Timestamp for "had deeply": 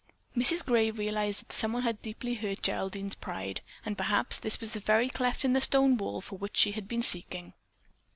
1.83-2.33